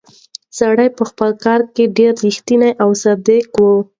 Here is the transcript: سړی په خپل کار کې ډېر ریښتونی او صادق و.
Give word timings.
سړی 0.57 0.87
په 0.97 1.03
خپل 1.09 1.29
کار 1.45 1.61
کې 1.73 1.83
ډېر 1.97 2.13
ریښتونی 2.25 2.71
او 2.83 2.89
صادق 3.03 3.47
و. 3.57 3.65